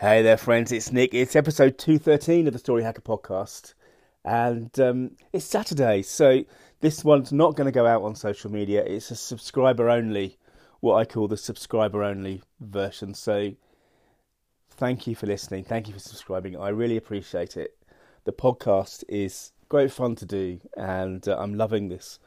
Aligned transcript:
Hey 0.00 0.22
there, 0.22 0.36
friends. 0.36 0.70
It's 0.70 0.92
Nick. 0.92 1.12
It's 1.12 1.34
episode 1.34 1.76
213 1.76 2.46
of 2.46 2.52
the 2.52 2.60
Story 2.60 2.84
Hacker 2.84 3.00
podcast. 3.00 3.74
And 4.24 4.70
um, 4.78 5.16
it's 5.32 5.44
Saturday, 5.44 6.02
so 6.02 6.44
this 6.78 7.02
one's 7.02 7.32
not 7.32 7.56
going 7.56 7.64
to 7.64 7.72
go 7.72 7.84
out 7.84 8.04
on 8.04 8.14
social 8.14 8.48
media. 8.48 8.84
It's 8.84 9.10
a 9.10 9.16
subscriber 9.16 9.90
only, 9.90 10.38
what 10.78 10.98
I 10.98 11.04
call 11.04 11.26
the 11.26 11.36
subscriber 11.36 12.04
only 12.04 12.44
version. 12.60 13.12
So 13.12 13.54
thank 14.70 15.08
you 15.08 15.16
for 15.16 15.26
listening. 15.26 15.64
Thank 15.64 15.88
you 15.88 15.94
for 15.94 15.98
subscribing. 15.98 16.56
I 16.56 16.68
really 16.68 16.96
appreciate 16.96 17.56
it. 17.56 17.76
The 18.22 18.30
podcast 18.30 19.02
is 19.08 19.50
great 19.68 19.90
fun 19.90 20.14
to 20.14 20.26
do, 20.26 20.60
and 20.76 21.26
uh, 21.26 21.36
I'm 21.40 21.54
loving 21.54 21.88
this. 21.88 22.20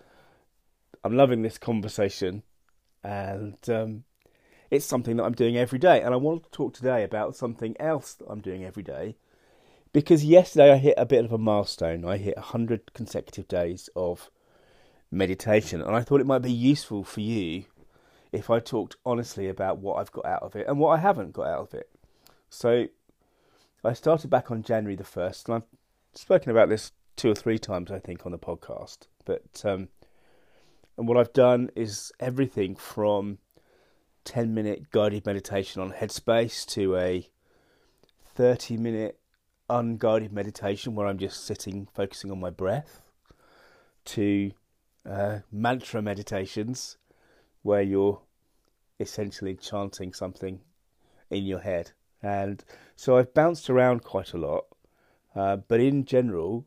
I'm 1.06 1.16
loving 1.16 1.42
this 1.42 1.58
conversation. 1.58 2.44
And. 3.02 3.56
Um, 3.70 4.04
it's 4.72 4.86
something 4.86 5.18
that 5.18 5.26
I'm 5.26 5.34
doing 5.34 5.58
every 5.58 5.78
day. 5.78 6.02
And 6.02 6.14
I 6.14 6.18
want 6.18 6.46
to 6.46 6.50
talk 6.50 6.74
today 6.74 7.04
about 7.04 7.36
something 7.36 7.76
else 7.80 8.14
that 8.14 8.28
I'm 8.30 8.40
doing 8.40 8.64
every 8.64 8.84
day. 8.84 9.18
Because 9.92 10.24
yesterday 10.24 10.72
I 10.72 10.78
hit 10.78 10.94
a 10.98 11.06
bit 11.06 11.26
of 11.26 11.34
a 11.34 11.38
milestone. 11.38 12.06
I 12.06 12.16
hit 12.16 12.38
100 12.38 12.94
consecutive 12.94 13.50
days 13.50 13.90
of 13.98 14.32
meditation. 15.12 15.82
And 15.82 15.94
I 15.94 16.02
thought 16.02 16.22
it 16.22 16.26
might 16.26 16.42
be 16.42 16.54
useful 16.54 17.04
for 17.04 17.20
you 17.20 17.66
if 18.32 18.50
I 18.50 18.60
talked 18.60 18.96
honestly 19.06 19.50
about 19.50 19.80
what 19.80 19.98
I've 19.98 20.12
got 20.14 20.26
out 20.26 20.44
of 20.44 20.56
it 20.56 20.66
and 20.68 20.80
what 20.80 20.98
I 20.98 21.02
haven't 21.02 21.34
got 21.34 21.48
out 21.48 21.60
of 21.60 21.74
it. 21.74 21.90
So 22.50 22.88
I 23.84 23.92
started 23.92 24.30
back 24.30 24.52
on 24.52 24.64
January 24.64 24.96
the 24.96 25.04
1st. 25.04 25.46
And 25.48 25.56
I've 25.56 26.18
spoken 26.18 26.50
about 26.50 26.70
this 26.70 26.94
two 27.18 27.30
or 27.30 27.36
three 27.36 27.60
times, 27.60 27.92
I 27.92 28.00
think, 28.00 28.26
on 28.26 28.32
the 28.32 28.40
podcast. 28.40 29.08
But, 29.26 29.62
um, 29.66 29.90
and 30.98 31.10
what 31.10 31.18
I've 31.18 31.34
done 31.34 31.72
is 31.76 32.14
everything 32.22 32.78
from 32.78 33.40
10 34.26 34.54
minute 34.54 34.92
guided 34.92 35.26
meditation 35.26 35.82
on 35.82 35.92
Headspace 35.92 36.66
to 36.68 36.96
a 36.98 37.30
30 38.36 38.78
minute 38.78 39.20
unguided 39.70 40.32
meditation 40.32 40.96
where 40.96 41.08
I'm 41.08 41.18
just 41.18 41.46
sitting 41.46 41.88
focusing 41.94 42.32
on 42.32 42.40
my 42.40 42.50
breath 42.50 43.02
to 44.06 44.52
uh, 45.10 45.40
mantra 45.52 46.02
meditations 46.02 46.98
where 47.62 47.82
you're 47.82 48.22
essentially 49.00 49.56
chanting 49.56 50.14
something 50.14 50.62
in 51.30 51.46
your 51.46 51.60
head. 51.60 51.92
And 52.22 52.64
so 52.96 53.18
I've 53.18 53.34
bounced 53.34 53.70
around 53.70 54.04
quite 54.04 54.34
a 54.34 54.38
lot, 54.38 54.66
uh, 55.36 55.58
but 55.58 55.80
in 55.80 56.06
general, 56.06 56.66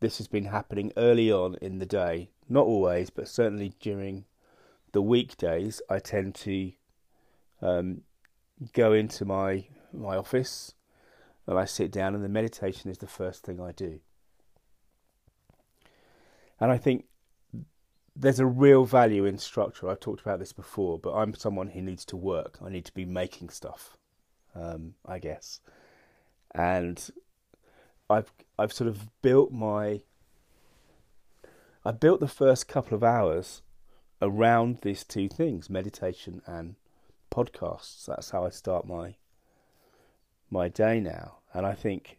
this 0.00 0.18
has 0.18 0.28
been 0.28 0.46
happening 0.46 0.92
early 0.96 1.32
on 1.32 1.56
in 1.62 1.78
the 1.78 1.86
day. 1.86 2.30
Not 2.48 2.66
always, 2.66 3.10
but 3.10 3.28
certainly 3.28 3.72
during 3.80 4.24
the 4.92 5.02
weekdays, 5.02 5.80
I 5.88 5.98
tend 5.98 6.34
to 6.36 6.72
um, 7.62 8.02
go 8.72 8.92
into 8.92 9.24
my 9.24 9.66
my 9.92 10.16
office 10.16 10.74
and 11.46 11.58
I 11.58 11.64
sit 11.64 11.90
down, 11.90 12.14
and 12.14 12.22
the 12.22 12.28
meditation 12.28 12.90
is 12.90 12.98
the 12.98 13.06
first 13.06 13.44
thing 13.44 13.60
I 13.60 13.72
do. 13.72 14.00
And 16.60 16.70
I 16.70 16.76
think 16.76 17.06
there's 18.14 18.40
a 18.40 18.46
real 18.46 18.84
value 18.84 19.24
in 19.24 19.38
structure. 19.38 19.88
I've 19.88 20.00
talked 20.00 20.20
about 20.20 20.40
this 20.40 20.52
before, 20.52 20.98
but 20.98 21.14
I'm 21.14 21.34
someone 21.34 21.68
who 21.68 21.80
needs 21.80 22.04
to 22.06 22.16
work. 22.16 22.58
I 22.64 22.68
need 22.68 22.84
to 22.84 22.92
be 22.92 23.04
making 23.04 23.48
stuff, 23.50 23.96
um, 24.54 24.94
I 25.06 25.20
guess. 25.20 25.60
And 26.54 27.08
I've 28.10 28.32
I've 28.58 28.72
sort 28.72 28.88
of 28.88 29.08
built 29.22 29.52
my 29.52 30.00
I 31.84 31.92
built 31.92 32.20
the 32.20 32.28
first 32.28 32.68
couple 32.68 32.94
of 32.94 33.04
hours 33.04 33.62
around 34.20 34.78
these 34.82 35.04
two 35.04 35.28
things, 35.28 35.70
meditation 35.70 36.42
and 36.46 36.76
podcasts. 37.30 38.06
That's 38.06 38.30
how 38.30 38.44
I 38.44 38.50
start 38.50 38.86
my 38.86 39.16
my 40.50 40.68
day 40.68 41.00
now. 41.00 41.38
And 41.52 41.66
I 41.66 41.74
think 41.74 42.18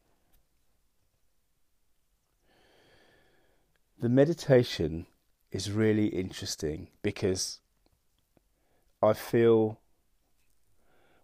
the 4.00 4.10
meditation 4.10 5.08
is 5.52 5.72
really 5.72 6.08
interesting 6.08 6.88
because 7.02 7.60
I 9.02 9.14
feel 9.14 9.80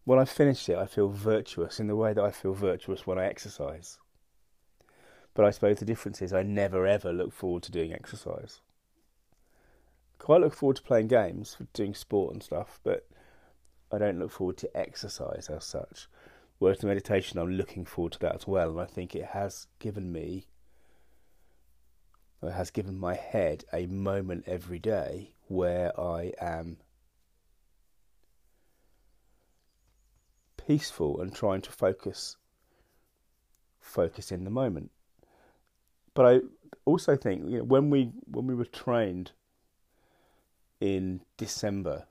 when 0.04 0.20
I 0.20 0.26
finish 0.26 0.70
it, 0.70 0.78
I 0.78 0.86
feel 0.86 1.10
virtuous 1.10 1.80
in 1.80 1.88
the 1.88 1.96
way 1.96 2.14
that 2.14 2.24
I 2.24 2.32
feel 2.32 2.54
virtuous 2.54 3.08
when 3.08 3.18
I 3.18 3.26
exercise. 3.26 3.98
But 5.34 5.46
I 5.46 5.52
suppose 5.52 5.80
the 5.80 5.86
difference 5.86 6.22
is 6.22 6.32
I 6.32 6.44
never 6.44 6.86
ever 6.86 7.12
look 7.12 7.34
forward 7.34 7.64
to 7.64 7.72
doing 7.72 7.92
exercise. 7.94 8.62
Quite 10.26 10.42
look 10.42 10.56
forward 10.56 10.78
to 10.78 10.82
playing 10.82 11.10
games, 11.10 11.56
doing 11.74 11.94
sport 11.94 12.34
and 12.34 12.42
stuff, 12.42 12.80
but 12.84 13.08
I 13.92 14.00
don't 14.00 14.18
look 14.18 14.32
forward 14.32 14.58
to 14.58 14.76
exercise 14.76 15.52
as 15.52 15.66
such. 15.66 16.08
Whereas 16.58 16.80
the 16.80 16.88
meditation, 16.88 17.38
I'm 17.38 17.52
looking 17.52 17.86
forward 17.86 18.14
to 18.14 18.20
that 18.22 18.34
as 18.34 18.48
well, 18.48 18.72
and 18.72 18.82
I 18.82 18.86
think 18.86 19.16
it 19.16 19.26
has 19.26 19.68
given 19.78 20.12
me, 20.12 20.48
it 22.42 22.54
has 22.54 22.72
given 22.72 22.98
my 22.98 23.14
head 23.14 23.66
a 23.72 23.86
moment 23.86 24.46
every 24.48 24.80
day 24.80 25.36
where 25.48 25.92
I 26.00 26.32
am 26.42 26.78
peaceful 30.58 31.22
and 31.22 31.36
trying 31.36 31.62
to 31.62 31.72
focus, 31.72 32.36
focus 33.80 34.32
in 34.32 34.44
the 34.44 34.50
moment. 34.50 34.90
But 36.16 36.26
I 36.26 36.40
also 36.84 37.16
think 37.16 37.48
you 37.48 37.60
know, 37.60 37.64
when 37.64 37.92
we 37.92 38.12
when 38.26 38.48
we 38.48 38.56
were 38.56 38.66
trained 38.66 39.32
in 40.80 41.22
December 41.38 42.06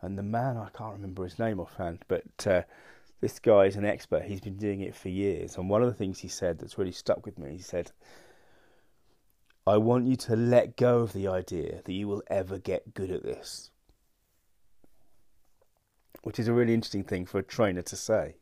and 0.00 0.16
the 0.16 0.22
man 0.22 0.56
I 0.56 0.68
can't 0.70 0.94
remember 0.94 1.24
his 1.24 1.38
name 1.38 1.58
offhand, 1.58 2.00
but 2.08 2.46
uh, 2.46 2.62
this 3.20 3.38
guy 3.38 3.64
is 3.64 3.76
an 3.76 3.84
expert. 3.84 4.24
He's 4.24 4.40
been 4.40 4.56
doing 4.56 4.80
it 4.80 4.94
for 4.94 5.08
years, 5.08 5.56
and 5.56 5.68
one 5.68 5.82
of 5.82 5.88
the 5.88 5.94
things 5.94 6.20
he 6.20 6.28
said 6.28 6.58
that's 6.58 6.78
really 6.78 6.92
stuck 6.92 7.26
with 7.26 7.38
me, 7.38 7.52
he 7.52 7.62
said, 7.62 7.90
"I 9.66 9.76
want 9.76 10.06
you 10.06 10.16
to 10.16 10.36
let 10.36 10.76
go 10.76 11.00
of 11.00 11.12
the 11.12 11.26
idea 11.26 11.82
that 11.84 11.92
you 11.92 12.06
will 12.06 12.22
ever 12.28 12.58
get 12.58 12.94
good 12.94 13.10
at 13.10 13.24
this," 13.24 13.70
which 16.22 16.38
is 16.38 16.48
a 16.48 16.52
really 16.52 16.74
interesting 16.74 17.04
thing 17.04 17.26
for 17.26 17.38
a 17.38 17.42
trainer 17.42 17.82
to 17.82 17.96
say. 17.96 18.36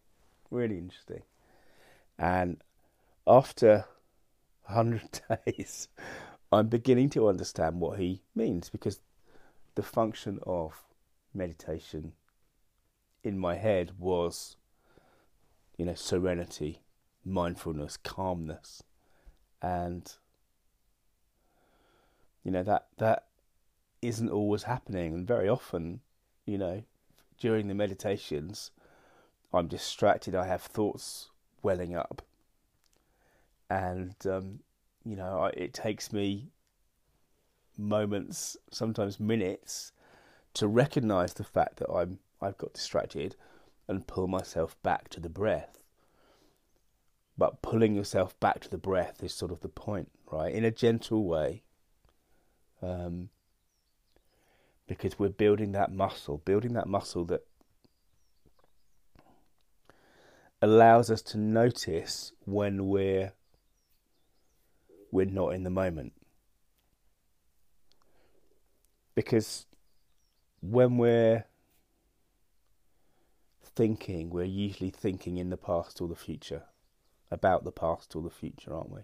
Really 0.51 0.77
interesting, 0.77 1.23
and 2.19 2.63
after 3.27 3.87
hundred 4.65 5.21
days, 5.47 5.89
I'm 6.57 6.69
beginning 6.69 7.11
to 7.11 7.29
understand 7.29 7.81
what 7.81 7.99
he 7.99 8.23
means 8.35 8.71
because 8.71 9.01
the 9.75 9.83
function 9.83 10.39
of 10.47 10.83
meditation 11.35 12.13
in 13.23 13.39
my 13.39 13.57
head 13.57 13.93
was, 13.99 14.57
you 15.77 15.85
know, 15.85 15.95
serenity, 15.95 16.81
mindfulness, 17.25 17.99
calmness, 17.99 18.83
and 19.61 20.11
you 22.43 22.51
know 22.51 22.63
that 22.63 22.87
that 22.99 23.25
isn't 24.01 24.31
always 24.31 24.63
happening, 24.63 25.13
and 25.13 25.27
very 25.27 25.49
often, 25.49 26.01
you 26.47 26.57
know, 26.57 26.85
during 27.39 27.69
the 27.69 27.75
meditations, 27.75 28.71
I'm 29.53 29.67
distracted. 29.69 30.35
I 30.35 30.47
have 30.47 30.63
thoughts 30.63 31.29
welling 31.63 31.95
up, 31.95 32.23
and 33.69 34.15
um, 34.25 34.61
you 35.07 35.15
know, 35.15 35.51
it 35.55 35.73
takes 35.73 36.13
me 36.13 36.51
moments, 37.79 38.57
sometimes 38.73 39.21
minutes, 39.21 39.93
to 40.55 40.67
recognize 40.67 41.35
the 41.35 41.45
fact 41.45 41.77
that 41.77 41.91
I'm 41.91 42.19
I've 42.43 42.59
got 42.59 42.75
distracted 42.75 43.37
and 43.89 44.07
pull 44.07 44.27
myself 44.27 44.77
back 44.83 45.09
to 45.11 45.21
the 45.21 45.29
breath. 45.29 45.79
But 47.39 47.63
pulling 47.63 47.95
yourself 47.95 48.39
back 48.41 48.61
to 48.61 48.69
the 48.69 48.79
breath 48.79 49.23
is 49.23 49.33
sort 49.33 49.53
of 49.53 49.61
the 49.61 49.69
point, 49.69 50.11
right? 50.31 50.53
In 50.53 50.65
a 50.65 50.71
gentle 50.71 51.25
way. 51.25 51.63
Um, 52.83 53.31
because 54.87 55.19
we're 55.19 55.29
building 55.29 55.73
that 55.73 55.93
muscle, 55.93 56.39
building 56.39 56.73
that 56.75 56.89
muscle 56.89 57.25
that 57.27 57.45
allows 60.61 61.11
us 61.11 61.23
to 61.23 61.39
notice 61.39 62.33
when 62.45 62.89
we're 62.89 63.33
we're 65.11 65.27
not 65.27 65.51
in 65.51 65.63
the 65.65 65.71
moment. 65.71 66.13
Because 69.15 69.67
when 70.61 70.99
we're 70.99 71.45
thinking, 73.65 74.31
we're 74.31 74.45
usually 74.45 74.91
thinking 74.91 75.39
in 75.39 75.51
the 75.51 75.57
past 75.57 76.01
or 76.01 76.09
the 76.09 76.15
future, 76.17 76.63
about 77.31 77.65
the 77.65 77.73
past 77.73 78.15
or 78.15 78.23
the 78.23 78.31
future, 78.31 78.75
aren't 78.75 78.91
we? 78.91 79.01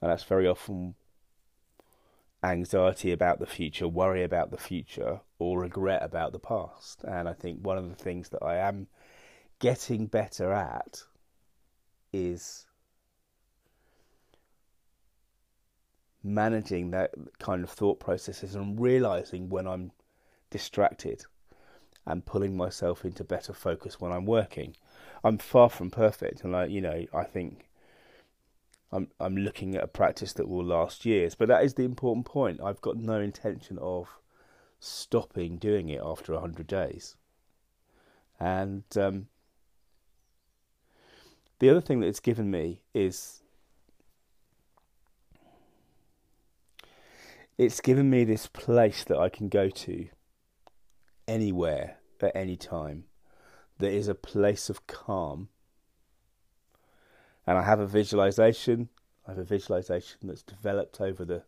And 0.00 0.10
that's 0.10 0.24
very 0.24 0.46
often 0.46 0.94
anxiety 2.42 3.10
about 3.10 3.38
the 3.38 3.46
future, 3.46 3.88
worry 3.88 4.22
about 4.22 4.50
the 4.50 4.58
future, 4.58 5.20
or 5.38 5.60
regret 5.60 6.02
about 6.02 6.32
the 6.32 6.38
past. 6.38 7.02
And 7.04 7.28
I 7.28 7.32
think 7.32 7.60
one 7.64 7.78
of 7.78 7.88
the 7.88 7.94
things 7.94 8.28
that 8.30 8.42
I 8.42 8.56
am 8.56 8.86
getting 9.58 10.06
better 10.06 10.52
at 10.52 11.02
is 12.12 12.66
managing 16.24 16.90
that 16.90 17.12
kind 17.38 17.62
of 17.62 17.70
thought 17.70 18.00
processes 18.00 18.54
and 18.54 18.80
realizing 18.80 19.50
when 19.50 19.68
I'm 19.68 19.92
distracted 20.50 21.26
and 22.06 22.24
pulling 22.24 22.56
myself 22.56 23.04
into 23.04 23.22
better 23.22 23.52
focus 23.52 24.00
when 24.00 24.10
I'm 24.10 24.26
working. 24.26 24.74
I'm 25.22 25.38
far 25.38 25.70
from 25.70 25.90
perfect, 25.90 26.42
and 26.42 26.56
I, 26.56 26.66
you 26.66 26.80
know, 26.80 27.04
I 27.14 27.24
think 27.24 27.68
I'm 28.92 29.08
I'm 29.20 29.36
looking 29.36 29.74
at 29.74 29.84
a 29.84 29.88
practice 29.88 30.32
that 30.34 30.48
will 30.48 30.64
last 30.64 31.04
years. 31.04 31.34
But 31.34 31.48
that 31.48 31.64
is 31.64 31.74
the 31.74 31.84
important 31.84 32.26
point. 32.26 32.60
I've 32.62 32.80
got 32.80 32.96
no 32.96 33.20
intention 33.20 33.78
of 33.78 34.08
stopping 34.80 35.56
doing 35.56 35.88
it 35.88 36.00
after 36.02 36.38
hundred 36.38 36.66
days. 36.66 37.16
And 38.38 38.84
um, 38.96 39.28
the 41.58 41.70
other 41.70 41.80
thing 41.80 42.00
that 42.00 42.08
it's 42.08 42.20
given 42.20 42.50
me 42.50 42.82
is 42.92 43.43
it's 47.56 47.80
given 47.80 48.10
me 48.10 48.24
this 48.24 48.46
place 48.46 49.04
that 49.04 49.18
I 49.18 49.28
can 49.28 49.48
go 49.48 49.68
to 49.68 50.08
anywhere 51.28 51.98
at 52.20 52.34
any 52.34 52.56
time 52.56 53.04
that 53.78 53.92
is 53.92 54.08
a 54.08 54.14
place 54.14 54.70
of 54.70 54.86
calm. 54.86 55.48
And 57.46 57.58
I 57.58 57.62
have 57.62 57.80
a 57.80 57.86
visualization. 57.86 58.88
I 59.26 59.32
have 59.32 59.38
a 59.38 59.44
visualization 59.44 60.18
that's 60.22 60.42
developed 60.42 61.00
over 61.00 61.24
the 61.24 61.42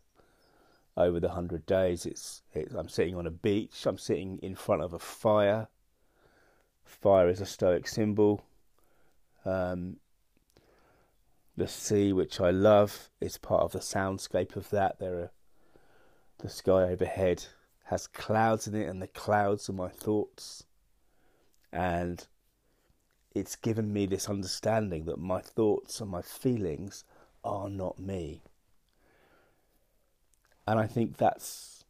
over 0.95 1.19
the 1.19 1.29
hundred 1.29 1.65
days. 1.65 2.05
It's, 2.05 2.41
it's 2.53 2.73
I'm 2.73 2.89
sitting 2.89 3.15
on 3.15 3.27
a 3.27 3.31
beach. 3.31 3.85
I'm 3.85 3.97
sitting 3.97 4.39
in 4.41 4.55
front 4.55 4.81
of 4.81 4.93
a 4.93 4.99
fire. 4.99 5.67
Fire 6.83 7.29
is 7.29 7.41
a 7.41 7.45
Stoic 7.45 7.87
symbol. 7.87 8.43
Um, 9.45 9.97
the 11.55 11.67
sea, 11.67 12.13
which 12.13 12.39
I 12.39 12.51
love, 12.51 13.09
is 13.19 13.37
part 13.37 13.63
of 13.63 13.71
the 13.71 13.79
soundscape 13.79 14.55
of 14.55 14.69
that. 14.69 14.99
There 14.99 15.19
are 15.19 15.31
the 16.39 16.49
sky 16.49 16.83
overhead 16.83 17.45
has 17.85 18.07
clouds 18.07 18.67
in 18.67 18.75
it, 18.75 18.87
and 18.87 19.01
the 19.01 19.07
clouds 19.07 19.69
are 19.69 19.73
my 19.73 19.89
thoughts. 19.89 20.63
And 21.71 22.25
it's 23.33 23.55
given 23.55 23.93
me 23.93 24.05
this 24.05 24.29
understanding 24.29 25.05
that 25.05 25.19
my 25.19 25.41
thoughts 25.41 26.01
and 26.01 26.09
my 26.09 26.21
feelings 26.21 27.03
are 27.43 27.69
not 27.69 27.99
me. 27.99 28.41
And 30.67 30.79
I 30.79 30.87
think 30.87 31.17
that's 31.17 31.85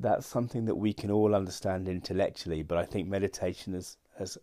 that's 0.00 0.26
something 0.26 0.64
that 0.66 0.76
we 0.76 0.92
can 0.92 1.10
all 1.10 1.34
understand 1.34 1.88
intellectually, 1.88 2.62
but 2.62 2.78
I 2.78 2.84
think 2.84 3.08
meditation 3.08 3.74
has 3.74 3.96
has 4.18 4.38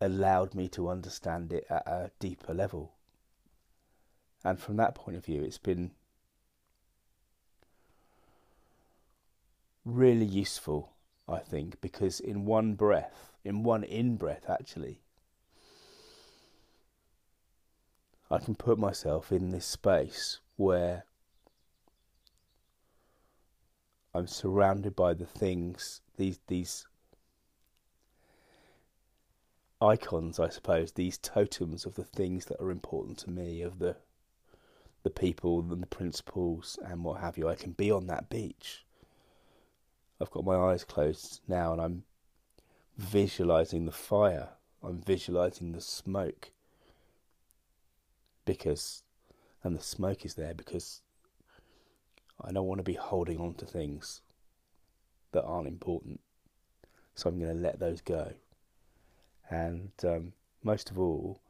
allowed 0.00 0.54
me 0.54 0.68
to 0.68 0.88
understand 0.88 1.52
it 1.52 1.64
at 1.70 1.86
a 1.86 2.10
deeper 2.18 2.52
level. 2.52 2.92
And 4.44 4.58
from 4.58 4.76
that 4.76 4.94
point 4.94 5.16
of 5.16 5.24
view, 5.24 5.42
it's 5.42 5.58
been 5.58 5.92
really 9.84 10.24
useful, 10.24 10.92
I 11.28 11.38
think, 11.38 11.80
because 11.80 12.20
in 12.20 12.44
one 12.44 12.74
breath, 12.74 13.32
in 13.44 13.62
one 13.62 13.84
in 13.84 14.16
breath 14.16 14.48
actually, 14.48 15.00
I 18.30 18.38
can 18.38 18.54
put 18.54 18.78
myself 18.78 19.30
in 19.30 19.50
this 19.50 19.66
space 19.66 20.40
where 20.56 21.04
I'm 24.14 24.26
surrounded 24.26 24.94
by 24.94 25.14
the 25.14 25.26
things, 25.26 26.00
these 26.16 26.40
these 26.46 26.86
icons, 29.80 30.38
I 30.38 30.48
suppose, 30.48 30.92
these 30.92 31.18
totems 31.18 31.84
of 31.84 31.94
the 31.94 32.04
things 32.04 32.44
that 32.46 32.60
are 32.60 32.70
important 32.70 33.18
to 33.18 33.30
me, 33.30 33.62
of 33.62 33.78
the 33.78 33.96
the 35.02 35.10
people 35.10 35.60
and 35.60 35.82
the 35.82 35.86
principles 35.86 36.78
and 36.84 37.02
what 37.02 37.20
have 37.20 37.36
you. 37.36 37.48
I 37.48 37.56
can 37.56 37.72
be 37.72 37.90
on 37.90 38.06
that 38.06 38.30
beach 38.30 38.84
I've 40.22 40.30
got 40.30 40.44
my 40.44 40.56
eyes 40.56 40.84
closed 40.84 41.40
now 41.48 41.72
and 41.72 41.82
I'm 41.82 42.04
visualizing 42.96 43.86
the 43.86 43.92
fire. 43.92 44.50
I'm 44.80 45.00
visualizing 45.00 45.72
the 45.72 45.80
smoke. 45.80 46.52
Because, 48.44 49.02
and 49.64 49.76
the 49.76 49.82
smoke 49.82 50.24
is 50.24 50.34
there 50.34 50.54
because 50.54 51.02
I 52.40 52.52
don't 52.52 52.66
want 52.66 52.78
to 52.78 52.84
be 52.84 52.94
holding 52.94 53.38
on 53.38 53.54
to 53.54 53.66
things 53.66 54.20
that 55.32 55.44
aren't 55.44 55.66
important. 55.66 56.20
So 57.16 57.28
I'm 57.28 57.40
going 57.40 57.56
to 57.56 57.62
let 57.62 57.80
those 57.80 58.00
go. 58.00 58.34
And 59.50 59.90
um, 60.04 60.32
most 60.62 60.90
of 60.90 60.98
all, 60.98 61.40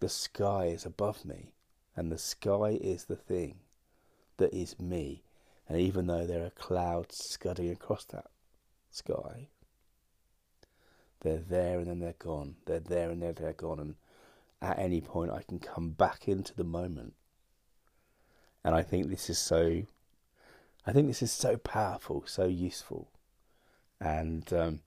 the 0.00 0.08
sky 0.08 0.66
is 0.66 0.84
above 0.84 1.24
me, 1.24 1.52
and 1.94 2.10
the 2.10 2.18
sky 2.18 2.78
is 2.80 3.04
the 3.04 3.16
thing 3.16 3.56
that 4.38 4.52
is 4.52 4.78
me. 4.78 5.22
And 5.68 5.80
even 5.80 6.06
though 6.06 6.26
there 6.26 6.44
are 6.44 6.50
clouds 6.50 7.16
scudding 7.16 7.70
across 7.70 8.04
that 8.06 8.26
sky, 8.90 9.48
they're 11.20 11.38
there 11.38 11.78
and 11.78 11.86
then 11.88 12.00
they're 12.00 12.14
gone. 12.18 12.56
They're 12.66 12.80
there 12.80 13.10
and 13.10 13.22
then 13.22 13.34
they're 13.34 13.54
gone. 13.54 13.80
And 13.80 13.94
at 14.60 14.78
any 14.78 15.00
point, 15.00 15.32
I 15.32 15.42
can 15.42 15.58
come 15.58 15.90
back 15.90 16.28
into 16.28 16.54
the 16.54 16.64
moment. 16.64 17.14
And 18.62 18.74
I 18.74 18.82
think 18.82 19.08
this 19.08 19.28
is 19.28 19.38
so. 19.38 19.82
I 20.86 20.92
think 20.92 21.06
this 21.06 21.22
is 21.22 21.32
so 21.32 21.56
powerful, 21.56 22.24
so 22.26 22.44
useful. 22.44 23.08
And 24.00 24.52
um, 24.52 24.80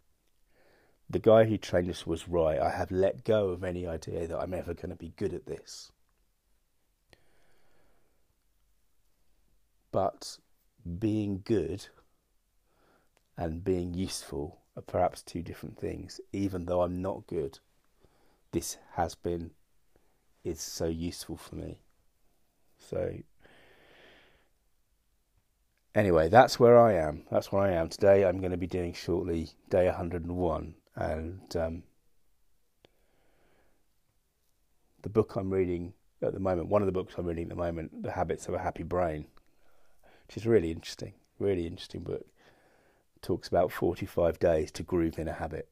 the 1.10 1.20
guy 1.20 1.46
who 1.46 1.58
trained 1.58 1.90
us 1.90 2.06
was 2.06 2.28
right. 2.28 2.60
I 2.60 2.70
have 2.70 2.92
let 2.92 3.24
go 3.24 3.50
of 3.50 3.64
any 3.64 3.88
idea 3.88 4.28
that 4.28 4.40
I'm 4.40 4.54
ever 4.54 4.76
going 4.76 4.90
to 4.90 4.96
be 4.96 5.14
good 5.16 5.34
at 5.34 5.48
this. 5.48 5.92
But 9.92 10.38
being 10.88 11.42
good 11.44 11.88
and 13.38 13.64
being 13.64 13.94
useful 13.94 14.60
are 14.76 14.82
perhaps 14.82 15.22
two 15.22 15.42
different 15.42 15.78
things. 15.78 16.20
Even 16.34 16.66
though 16.66 16.82
I'm 16.82 17.02
not 17.02 17.28
good, 17.28 17.60
this 18.52 18.78
has 18.94 19.16
been 19.16 19.52
is 20.44 20.62
so 20.62 20.86
useful 20.86 21.36
for 21.36 21.56
me. 21.56 21.82
So 22.80 23.18
anyway, 25.94 26.30
that's 26.30 26.60
where 26.60 26.78
I 26.78 26.94
am. 26.94 27.24
That's 27.30 27.52
where 27.52 27.64
I 27.64 27.72
am 27.72 27.90
today. 27.90 28.26
I'm 28.26 28.40
going 28.40 28.52
to 28.52 28.58
be 28.58 28.68
doing 28.68 28.94
shortly 28.94 29.50
day 29.70 29.88
101, 29.88 30.76
and 30.96 31.56
um, 31.58 31.84
the 35.02 35.10
book 35.10 35.36
I'm 35.36 35.50
reading 35.50 35.94
at 36.22 36.34
the 36.34 36.40
moment, 36.40 36.70
one 36.70 36.82
of 36.82 36.86
the 36.86 36.92
books 36.92 37.16
I'm 37.18 37.26
reading 37.26 37.44
at 37.44 37.50
the 37.50 37.56
moment, 37.56 38.04
The 38.04 38.12
Habits 38.12 38.48
of 38.48 38.54
a 38.54 38.60
Happy 38.60 38.84
Brain, 38.84 39.26
which 40.28 40.38
is 40.38 40.46
really 40.46 40.72
interesting, 40.72 41.14
really 41.40 41.66
interesting 41.66 42.02
book. 42.02 42.26
Talks 43.22 43.48
about 43.48 43.72
45 43.72 44.40
days 44.40 44.72
to 44.72 44.84
groove 44.84 45.18
in 45.18 45.28
a 45.28 45.34
habit. 45.34 45.70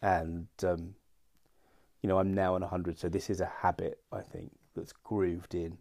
And, 0.00 0.48
um, 0.64 0.94
you 2.00 2.08
know, 2.08 2.18
I'm 2.18 2.32
now 2.32 2.54
on 2.54 2.62
100, 2.62 2.98
so 2.98 3.08
this 3.08 3.28
is 3.28 3.40
a 3.40 3.52
habit, 3.60 4.00
I 4.12 4.20
think, 4.20 4.52
that's 4.74 4.92
grooved 4.92 5.54
in. 5.54 5.78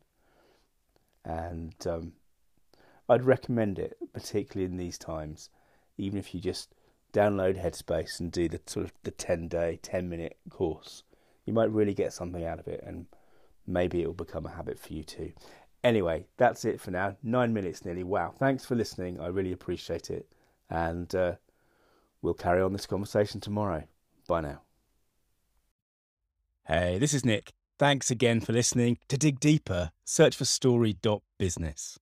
And 1.24 1.76
um, 1.88 2.14
I'd 3.08 3.24
recommend 3.24 3.80
it, 3.80 3.98
particularly 4.14 4.72
in 4.72 4.78
these 4.78 4.98
times, 4.98 5.50
even 5.98 6.18
if 6.20 6.34
you 6.34 6.42
just 6.42 6.74
download 7.14 7.62
Headspace 7.62 8.20
and 8.20 8.32
do 8.32 8.48
the 8.48 8.62
sort 8.66 8.86
of 8.86 8.94
the 9.04 9.12
10 9.12 9.48
day, 9.48 9.80
10 9.82 10.10
minute 10.10 10.38
course. 10.50 11.04
You 11.46 11.54
might 11.54 11.72
really 11.72 11.94
get 11.94 12.14
something 12.14 12.46
out 12.46 12.60
of 12.60 12.68
it, 12.68 12.84
and 12.86 13.08
maybe 13.66 14.02
it 14.02 14.08
will 14.08 14.14
become 14.14 14.46
a 14.46 14.52
habit 14.52 14.80
for 14.80 14.94
you 14.94 15.04
too. 15.04 15.32
Anyway, 15.84 16.26
that's 16.38 16.66
it 16.66 16.82
for 16.82 16.92
now. 16.92 17.16
Nine 17.24 17.54
minutes 17.54 17.86
nearly. 17.86 18.04
Wow. 18.04 18.34
Thanks 18.38 18.66
for 18.66 18.76
listening. 18.76 19.20
I 19.20 19.28
really 19.28 19.54
appreciate 19.54 20.10
it. 20.10 20.28
And 20.70 21.14
uh, 21.16 21.36
we'll 22.22 22.34
carry 22.34 22.62
on 22.62 22.74
this 22.74 22.86
conversation 22.86 23.40
tomorrow. 23.40 23.84
Bye 24.28 24.42
now. 24.42 24.62
Hey, 26.68 27.00
this 27.00 27.14
is 27.14 27.26
Nick. 27.26 27.54
Thanks 27.80 28.12
again 28.12 28.42
for 28.42 28.52
listening. 28.52 28.98
To 29.08 29.18
dig 29.18 29.40
deeper, 29.40 29.92
search 30.04 30.36
for 30.36 30.46
story.business. 30.46 31.98